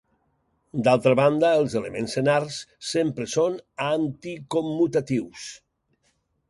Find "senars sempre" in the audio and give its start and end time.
2.19-3.29